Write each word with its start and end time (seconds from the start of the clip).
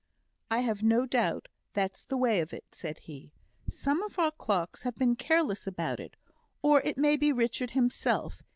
"I've 0.49 0.81
no 0.81 1.05
doubt 1.05 1.47
that's 1.73 2.03
the 2.03 2.17
way 2.17 2.39
of 2.39 2.53
it," 2.55 2.65
said 2.71 2.97
he. 3.01 3.33
"Some 3.69 4.01
of 4.01 4.17
our 4.17 4.31
clerks 4.31 4.81
have 4.81 4.95
been 4.95 5.15
careless 5.15 5.67
about 5.67 5.99
it; 5.99 6.15
or 6.63 6.81
it 6.81 6.97
may 6.97 7.17
be 7.17 7.31
Richard 7.31 7.69
himself. 7.69 8.41